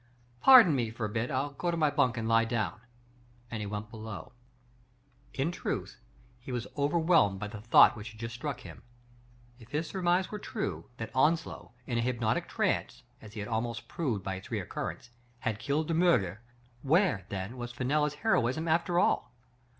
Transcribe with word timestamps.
Pardon 0.39 0.75
me 0.75 0.89
for 0.89 1.05
a 1.05 1.09
bit. 1.09 1.27
Til 1.27 1.49
go 1.59 1.69
to 1.69 1.77
my 1.77 1.91
bunk 1.91 2.17
and 2.17 2.27
lie 2.27 2.43
down," 2.43 2.81
and 3.51 3.59
he 3.61 3.67
went 3.67 3.91
below. 3.91 4.31
In 5.35 5.51
truth, 5.51 5.99
he 6.39 6.51
wa3 6.51 6.65
overwhelmed 6.75 7.39
by 7.39 7.45
the 7.47 7.61
thought 7.61 7.93
Digitized 7.93 7.97
by 8.01 8.01
Google 8.01 8.01
122 8.01 8.01
THE 8.01 8.01
FATE 8.01 8.01
OF 8.01 8.01
FENELLA. 8.01 8.01
which 8.01 8.09
had 8.11 8.19
just 8.19 8.33
struck 8.35 8.59
him. 8.61 8.83
If 9.59 9.69
his 9.69 9.87
surmise 9.89 10.31
were 10.31 10.39
true, 10.39 10.85
that 10.97 11.11
Onslow, 11.15 11.73
in 11.85 11.97
a 11.99 12.01
hypnotic 12.01 12.47
trance, 12.47 13.03
as 13.21 13.33
he 13.33 13.41
had 13.41 13.47
almost 13.49 13.87
proved 13.87 14.23
by 14.23 14.33
its 14.33 14.49
recurrence, 14.49 15.11
had 15.41 15.59
killed 15.59 15.87
De 15.87 15.93
Miirger, 15.93 16.39
where, 16.81 17.27
then, 17.29 17.55
was 17.57 17.71
Fenella's 17.71 18.15
heroism 18.25 18.67
after 18.67 18.97
all 18.97 19.31